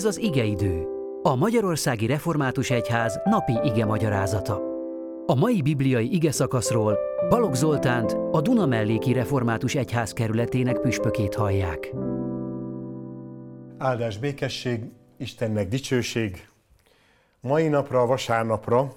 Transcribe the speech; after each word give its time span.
Ez 0.00 0.06
az 0.06 0.18
igeidő, 0.18 0.86
a 1.22 1.34
Magyarországi 1.34 2.06
Református 2.06 2.70
Egyház 2.70 3.20
napi 3.24 3.52
ige 3.62 3.84
magyarázata. 3.84 4.60
A 5.26 5.34
mai 5.34 5.62
bibliai 5.62 6.14
ige 6.14 6.30
szakaszról 6.30 6.98
Balogh 7.28 7.54
Zoltánt, 7.54 8.12
a 8.12 8.40
Dunamelléki 8.40 9.12
Református 9.12 9.74
Egyház 9.74 10.12
kerületének 10.12 10.80
püspökét 10.80 11.34
hallják. 11.34 11.92
Áldás 13.78 14.18
békesség, 14.18 14.80
Istennek 15.16 15.68
dicsőség. 15.68 16.48
Mai 17.40 17.68
napra, 17.68 18.06
vasárnapra 18.06 18.92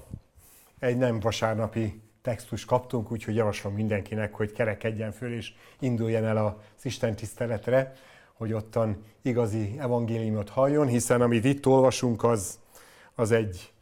egy 0.79 0.97
nem 0.97 1.19
vasárnapi 1.19 2.01
textus 2.21 2.65
kaptunk, 2.65 3.11
úgyhogy 3.11 3.35
javaslom 3.35 3.73
mindenkinek, 3.73 4.33
hogy 4.33 4.51
kerekedjen 4.51 5.11
föl 5.11 5.33
és 5.33 5.53
induljon 5.79 6.23
el 6.25 6.37
az 6.45 6.85
Isten 6.85 7.15
tiszteletre 7.15 7.93
hogy 8.33 8.53
ottan 8.53 9.03
igazi 9.21 9.75
evangéliumot 9.79 10.49
halljon, 10.49 10.87
hiszen 10.87 11.21
amit 11.21 11.45
itt 11.45 11.67
olvasunk, 11.67 12.23
az, 12.23 12.59
az 13.15 13.31
egy 13.31 13.73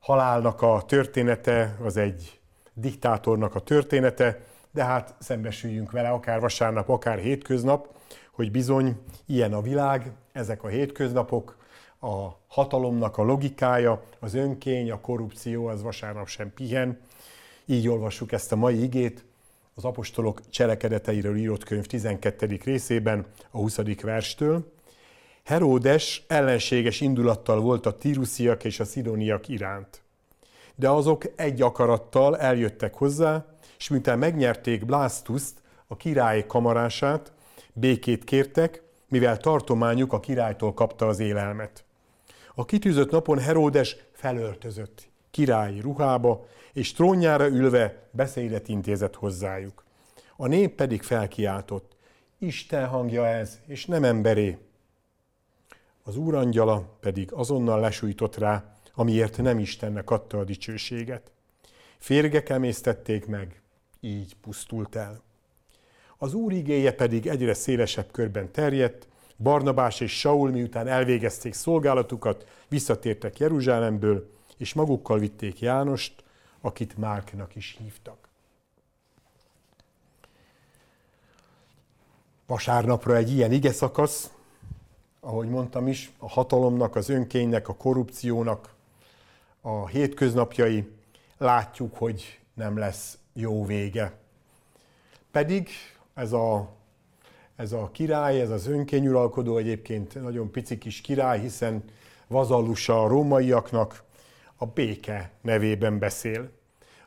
halálnak 0.00 0.62
a 0.62 0.82
története, 0.86 1.76
az 1.84 1.96
egy 1.96 2.40
diktátornak 2.74 3.54
a 3.54 3.60
története, 3.60 4.40
de 4.70 4.84
hát 4.84 5.14
szembesüljünk 5.18 5.90
vele 5.90 6.08
akár 6.08 6.40
vasárnap, 6.40 6.88
akár 6.88 7.18
hétköznap, 7.18 7.88
hogy 8.30 8.50
bizony 8.50 8.96
ilyen 9.26 9.52
a 9.52 9.60
világ, 9.60 10.12
ezek 10.32 10.62
a 10.62 10.68
hétköznapok, 10.68 11.56
a 12.00 12.28
hatalomnak 12.46 13.18
a 13.18 13.22
logikája, 13.22 14.02
az 14.20 14.34
önkény, 14.34 14.90
a 14.90 15.00
korrupció, 15.00 15.66
az 15.66 15.82
vasárnap 15.82 16.28
sem 16.28 16.52
pihen. 16.54 17.00
Így 17.64 17.88
olvassuk 17.88 18.32
ezt 18.32 18.52
a 18.52 18.56
mai 18.56 18.82
igét, 18.82 19.24
az 19.74 19.84
apostolok 19.84 20.40
cselekedeteiről 20.50 21.36
írott 21.36 21.64
könyv 21.64 21.86
12. 21.86 22.58
részében, 22.64 23.26
a 23.50 23.56
20. 23.56 23.78
verstől. 24.02 24.72
Heródes 25.44 26.24
ellenséges 26.28 27.00
indulattal 27.00 27.60
volt 27.60 27.86
a 27.86 27.98
tírusziak 27.98 28.64
és 28.64 28.80
a 28.80 28.84
szidoniak 28.84 29.48
iránt. 29.48 30.02
De 30.74 30.88
azok 30.88 31.24
egy 31.36 31.62
akarattal 31.62 32.38
eljöttek 32.38 32.94
hozzá, 32.94 33.46
és 33.78 33.88
miután 33.88 34.18
megnyerték 34.18 34.86
Blastuszt, 34.86 35.62
a 35.86 35.96
király 35.96 36.46
kamarását, 36.46 37.32
békét 37.72 38.24
kértek, 38.24 38.82
mivel 39.08 39.36
tartományuk 39.36 40.12
a 40.12 40.20
királytól 40.20 40.74
kapta 40.74 41.06
az 41.06 41.18
élelmet. 41.18 41.84
A 42.54 42.64
kitűzött 42.64 43.10
napon 43.10 43.38
Heródes 43.38 43.96
felöltözött 44.12 45.11
királyi 45.32 45.80
ruhába, 45.80 46.46
és 46.72 46.92
trónjára 46.92 47.46
ülve 47.46 48.08
beszédet 48.10 48.68
intézett 48.68 49.14
hozzájuk. 49.14 49.84
A 50.36 50.46
nép 50.46 50.74
pedig 50.74 51.02
felkiáltott, 51.02 51.96
Isten 52.38 52.86
hangja 52.86 53.26
ez, 53.26 53.60
és 53.66 53.86
nem 53.86 54.04
emberé. 54.04 54.58
Az 56.02 56.16
úrangyala 56.16 56.96
pedig 57.00 57.32
azonnal 57.32 57.80
lesújtott 57.80 58.36
rá, 58.36 58.76
amiért 58.94 59.36
nem 59.36 59.58
Istennek 59.58 60.10
adta 60.10 60.38
a 60.38 60.44
dicsőséget. 60.44 61.30
Férgek 61.98 62.48
emésztették 62.48 63.26
meg, 63.26 63.62
így 64.00 64.36
pusztult 64.40 64.96
el. 64.96 65.22
Az 66.18 66.34
úr 66.34 66.52
igéje 66.52 66.92
pedig 66.92 67.26
egyre 67.26 67.54
szélesebb 67.54 68.10
körben 68.10 68.52
terjedt, 68.52 69.08
Barnabás 69.36 70.00
és 70.00 70.18
Saul 70.18 70.50
miután 70.50 70.88
elvégezték 70.88 71.54
szolgálatukat, 71.54 72.46
visszatértek 72.68 73.38
Jeruzsálemből, 73.38 74.30
és 74.62 74.74
magukkal 74.74 75.18
vitték 75.18 75.60
Jánost, 75.60 76.24
akit 76.60 76.96
Márknak 76.96 77.54
is 77.54 77.76
hívtak. 77.80 78.28
Vasárnapra 82.46 83.16
egy 83.16 83.30
ilyen 83.30 83.52
ige 83.52 83.72
szakasz, 83.72 84.32
ahogy 85.20 85.48
mondtam 85.48 85.86
is, 85.88 86.12
a 86.18 86.28
hatalomnak, 86.28 86.96
az 86.96 87.08
önkénynek, 87.08 87.68
a 87.68 87.74
korrupciónak 87.74 88.74
a 89.60 89.86
hétköznapjai, 89.86 90.88
látjuk, 91.38 91.96
hogy 91.96 92.40
nem 92.54 92.78
lesz 92.78 93.18
jó 93.32 93.64
vége. 93.64 94.18
Pedig 95.30 95.68
ez 96.14 96.32
a, 96.32 96.68
ez 97.56 97.72
a 97.72 97.90
király, 97.92 98.40
ez 98.40 98.50
az 98.50 98.66
önkényuralkodó 98.66 99.56
egyébként 99.56 100.22
nagyon 100.22 100.50
pici 100.50 100.78
kis 100.78 101.00
király, 101.00 101.40
hiszen 101.40 101.84
vazallusa 102.26 103.02
a 103.02 103.08
rómaiaknak, 103.08 104.10
a 104.62 104.66
béke 104.66 105.30
nevében 105.40 105.98
beszél. 105.98 106.50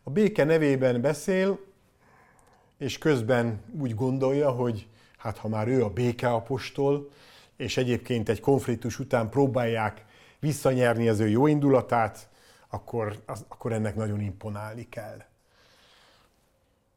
A 0.03 0.09
béke 0.09 0.43
nevében 0.43 1.01
beszél, 1.01 1.59
és 2.77 2.97
közben 2.97 3.61
úgy 3.79 3.95
gondolja, 3.95 4.51
hogy 4.51 4.87
hát 5.17 5.37
ha 5.37 5.47
már 5.47 5.67
ő 5.67 5.83
a 5.83 5.89
békeapostol, 5.89 7.09
és 7.57 7.77
egyébként 7.77 8.29
egy 8.29 8.39
konfliktus 8.39 8.99
után 8.99 9.29
próbálják 9.29 10.05
visszanyerni 10.39 11.07
az 11.09 11.19
ő 11.19 11.27
jó 11.27 11.47
indulatát, 11.47 12.29
akkor, 12.69 13.21
az, 13.25 13.45
akkor 13.47 13.71
ennek 13.71 13.95
nagyon 13.95 14.21
imponálni 14.21 14.89
kell. 14.89 15.23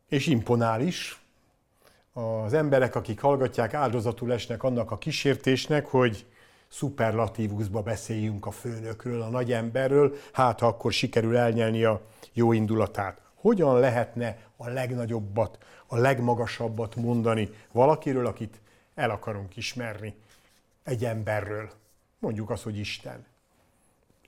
És 0.09 0.27
imponál 0.27 0.81
is. 0.81 1.21
Az 2.13 2.53
emberek, 2.53 2.95
akik 2.95 3.21
hallgatják, 3.21 3.75
áldozatul 3.75 4.33
esnek 4.33 4.63
annak 4.63 4.91
a 4.91 4.99
kísértésnek, 4.99 5.87
hogy 5.87 6.27
szuperlatívuszba 6.69 7.83
beszéljünk 7.83 8.47
a 8.47 8.51
főnökről, 8.51 9.23
a 9.23 9.29
nagy 9.29 9.53
emberről, 9.53 10.15
hát 10.33 10.61
ha 10.61 10.67
akkor 10.67 10.93
sikerül 10.93 11.37
elnyelni 11.37 11.85
a 11.85 12.03
jó 12.33 12.53
indulatát. 12.53 13.21
Hogyan 13.35 13.79
lehetne 13.79 14.39
a 14.57 14.69
legnagyobbat, 14.69 15.59
a 15.87 15.97
legmagasabbat 15.97 16.97
mondani 16.97 17.51
valakiről, 17.73 18.27
akit 18.27 18.61
el 18.95 19.11
akarunk 19.11 19.57
ismerni, 19.57 20.15
egy 20.85 21.05
emberről? 21.05 21.71
Mondjuk 22.19 22.51
azt, 22.51 22.63
hogy 22.63 22.79
Isten 22.79 23.27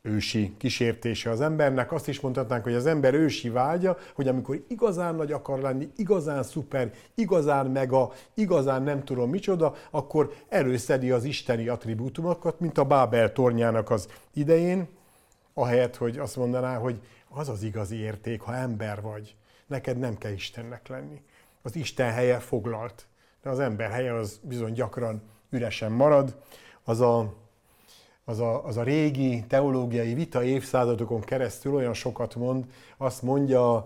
ősi 0.03 0.55
kísértése 0.57 1.31
az 1.31 1.41
embernek. 1.41 1.93
Azt 1.93 2.09
is 2.09 2.21
mondhatnánk, 2.21 2.65
hogy 2.65 2.75
az 2.75 2.87
ember 2.87 3.15
ősi 3.15 3.49
vágya, 3.49 3.97
hogy 4.15 4.29
amikor 4.29 4.65
igazán 4.69 5.15
nagy 5.15 5.33
akar 5.33 5.59
lenni, 5.59 5.89
igazán 5.97 6.43
szuper, 6.43 6.93
igazán 7.15 7.67
mega, 7.67 8.13
igazán 8.35 8.83
nem 8.83 9.05
tudom 9.05 9.31
micsoda, 9.31 9.75
akkor 9.91 10.33
előszedi 10.49 11.11
az 11.11 11.25
isteni 11.25 11.69
attribútumokat, 11.69 12.61
mint 12.61 12.79
a 12.79 12.85
Bábel 12.85 13.33
tornyának 13.33 13.91
az 13.91 14.09
idején, 14.35 14.89
ahelyett, 15.55 15.97
hogy 15.97 16.19
azt 16.19 16.37
mondaná, 16.37 16.77
hogy 16.77 17.01
az 17.29 17.49
az 17.49 17.63
igazi 17.63 17.97
érték, 17.97 18.41
ha 18.41 18.55
ember 18.55 19.01
vagy. 19.03 19.37
Neked 19.67 19.99
nem 19.99 20.19
kell 20.19 20.33
Istennek 20.33 20.89
lenni. 20.89 21.23
Az 21.63 21.77
Isten 21.77 22.13
helye 22.13 22.39
foglalt, 22.39 23.07
de 23.43 23.51
az 23.51 23.59
ember 23.59 23.91
helye 23.91 24.15
az 24.15 24.41
bizony 24.43 24.73
gyakran 24.73 25.23
üresen 25.51 25.93
marad. 25.93 26.37
Az 26.85 27.01
a 27.01 27.35
az 28.31 28.41
a, 28.41 28.65
az 28.65 28.77
a 28.77 28.83
régi 28.83 29.45
teológiai 29.49 30.15
vita 30.15 30.45
évszázadokon 30.45 31.21
keresztül 31.21 31.75
olyan 31.75 31.95
sokat 31.95 32.35
mond, 32.35 32.65
azt 32.97 33.23
mondja 33.23 33.85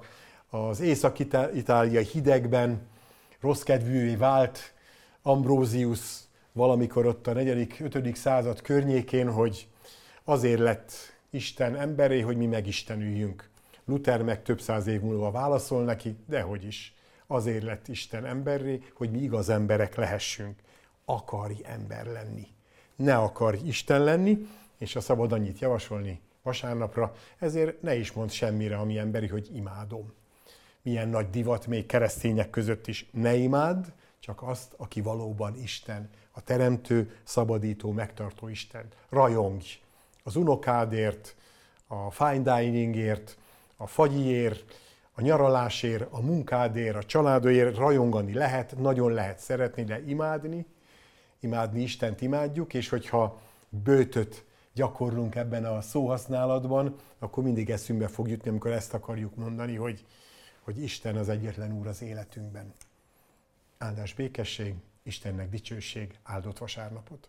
az 0.51 0.81
észak-itáliai 0.81 2.05
hidegben 2.05 2.81
rossz 3.41 3.63
kedvűvé 3.63 4.15
vált 4.15 4.73
Ambrózius 5.23 6.01
valamikor 6.53 7.07
ott 7.07 7.27
a 7.27 7.33
4.-5. 7.33 8.15
század 8.15 8.63
környékén, 8.63 9.31
hogy 9.31 9.69
azért 10.25 10.61
lett 10.61 10.93
Isten 11.31 11.77
emberé, 11.77 12.21
hogy 12.21 12.37
mi 12.37 12.47
megistenüljünk. 12.47 13.49
Luther 13.85 14.23
meg 14.23 14.43
több 14.43 14.61
száz 14.61 14.87
év 14.87 15.01
múlva 15.01 15.31
válaszol 15.31 15.85
neki, 15.85 16.17
dehogy 16.29 16.65
is. 16.65 16.95
Azért 17.27 17.63
lett 17.63 17.89
Isten 17.89 18.27
emberré, 18.27 18.81
hogy 18.95 19.11
mi 19.11 19.19
igaz 19.19 19.49
emberek 19.49 19.95
lehessünk. 19.95 20.59
Akarj 21.05 21.61
ember 21.63 22.07
lenni 22.07 22.54
ne 22.97 23.17
akar 23.17 23.59
Isten 23.65 24.05
lenni, 24.05 24.47
és 24.79 24.97
a 24.97 25.01
szabad 25.01 25.33
annyit 25.33 25.59
javasolni 25.59 26.21
vasárnapra, 26.43 27.15
ezért 27.39 27.83
ne 27.83 27.95
is 27.95 28.13
mond 28.13 28.31
semmire, 28.31 28.77
ami 28.77 28.99
emberi, 28.99 29.27
hogy 29.27 29.51
imádom. 29.55 30.13
Milyen 30.83 31.09
nagy 31.09 31.31
divat 31.31 31.67
még 31.67 31.87
keresztények 31.87 32.51
között 32.51 32.87
is. 32.87 33.09
Ne 33.11 33.35
imád, 33.35 33.93
csak 34.19 34.43
azt, 34.43 34.75
aki 34.77 35.01
valóban 35.01 35.57
Isten, 35.57 36.11
a 36.31 36.43
teremtő, 36.43 37.17
szabadító, 37.25 37.91
megtartó 37.91 38.49
Isten. 38.49 38.89
Rajongj 39.09 39.65
az 40.23 40.37
unokádért, 40.37 41.35
a 41.87 42.11
fine 42.11 42.61
diningért, 42.61 43.37
a 43.77 43.87
fagyiért, 43.87 44.75
a 45.15 45.21
nyaralásért, 45.21 46.07
a 46.11 46.21
munkádért, 46.21 46.97
a 46.97 47.05
családért 47.05 47.77
rajongani 47.77 48.33
lehet, 48.33 48.79
nagyon 48.79 49.13
lehet 49.13 49.39
szeretni, 49.39 49.85
de 49.85 50.03
imádni 50.07 50.67
imádni 51.45 51.83
Istent 51.83 52.21
imádjuk, 52.21 52.75
és 52.75 52.89
hogyha 52.89 53.41
bőtöt 53.69 54.45
gyakorlunk 54.73 55.35
ebben 55.35 55.65
a 55.65 55.81
szóhasználatban, 55.81 56.97
akkor 57.19 57.45
mindig 57.45 57.71
eszünkbe 57.71 58.09
fog 58.09 58.29
jutni, 58.29 58.51
amikor 58.51 58.73
ezt 58.73 58.95
akarjuk 58.95 59.37
mondani, 59.37 59.75
hogy, 59.75 60.07
hogy 60.61 60.83
Isten 60.83 61.17
az 61.17 61.29
egyetlen 61.29 61.73
Úr 61.73 61.87
az 61.87 62.03
életünkben. 62.03 62.73
Áldás 63.79 64.15
békesség, 64.15 64.75
Istennek 65.03 65.49
dicsőség, 65.49 66.19
áldott 66.23 66.59
vasárnapot! 66.59 67.29